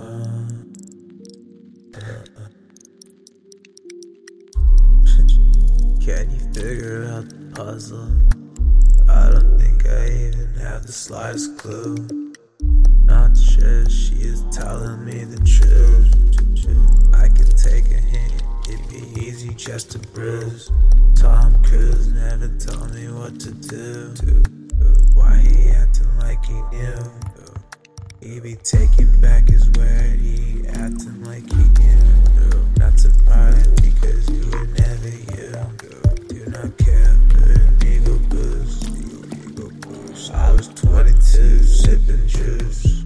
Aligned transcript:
Can 6.00 6.30
you 6.30 6.38
figure 6.54 7.04
out 7.04 7.28
the 7.28 7.52
puzzle? 7.54 8.08
I 9.08 9.30
don't 9.30 9.58
think 9.58 9.86
I 9.86 10.06
even 10.06 10.54
have 10.60 10.86
the 10.86 10.92
slightest 10.92 11.58
clue. 11.58 11.96
Not 13.04 13.36
sure 13.36 13.88
she 13.90 14.14
is 14.14 14.42
telling 14.50 15.04
me 15.04 15.24
the 15.24 15.44
truth. 15.44 16.16
I 17.14 17.28
can 17.28 17.48
take 17.56 17.90
a 17.90 18.00
hint, 18.00 18.42
it'd 18.68 18.88
be 18.88 19.20
easy 19.20 19.52
just 19.54 19.90
to 19.92 19.98
bruise. 19.98 20.70
Tom 21.16 21.62
Cruise 21.62 22.08
never 22.12 22.48
told 22.58 22.94
me 22.94 23.08
what 23.12 23.38
to 23.40 23.50
do. 23.52 24.14
He 28.22 28.38
be 28.38 28.54
taking 28.56 29.18
back 29.22 29.48
his 29.48 29.70
word, 29.70 30.20
he 30.20 30.62
acting 30.68 31.24
like 31.24 31.50
he 31.50 31.64
knew. 31.82 32.68
Not 32.76 33.00
surprised 33.00 33.76
because 33.82 34.28
you 34.28 34.44
were 34.50 34.66
never 34.66 35.08
you. 35.08 35.56
Do 36.28 36.44
not 36.50 36.76
care 36.76 37.16
for 37.30 37.50
an 37.50 37.78
ego 37.86 38.18
boost. 38.28 38.84
I 40.34 40.52
was 40.52 40.68
22 40.68 41.62
sipping 41.62 42.26
juice. 42.26 42.99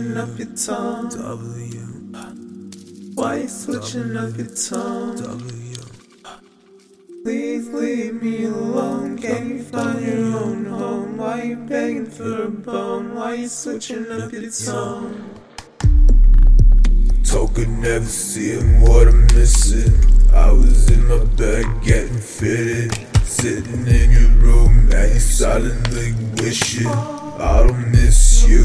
Switching 0.00 0.16
up 0.16 0.38
your 0.38 0.56
tone? 0.56 1.08
W. 1.10 1.80
Why 3.14 3.36
you 3.36 3.48
switching 3.48 4.16
up 4.16 4.36
your 4.36 4.46
tone? 4.46 5.16
W. 5.16 5.74
Please 7.22 7.68
leave 7.68 8.22
me 8.22 8.44
alone. 8.44 9.18
Can 9.18 9.50
you 9.50 9.62
find 9.62 10.00
your 10.00 10.38
own 10.38 10.64
home? 10.64 11.18
Why 11.18 11.42
you 11.42 11.56
begging 11.56 12.06
for 12.06 12.44
a 12.44 12.48
bone? 12.48 13.14
Why 13.14 13.34
you 13.34 13.48
switching 13.48 14.10
up 14.10 14.32
your 14.32 14.50
tone? 14.50 15.34
Token 17.22 17.82
never 17.82 18.06
seeing 18.06 18.80
what 18.80 19.06
I'm 19.06 19.26
missing. 19.34 19.92
I 20.32 20.50
was 20.50 20.90
in 20.90 21.06
my 21.08 21.24
bed 21.36 21.66
getting 21.82 22.18
fitted. 22.18 23.06
Sitting 23.22 23.86
in 23.86 24.10
your 24.10 24.30
room 24.42 24.90
and 24.92 25.12
you 25.12 25.20
silently 25.20 26.14
wishing 26.42 26.86
I 26.86 27.66
don't 27.66 27.90
miss 27.90 28.46
you 28.46 28.59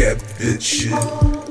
you 0.00 0.06
kept 0.06 0.22
bitching. 0.38 1.49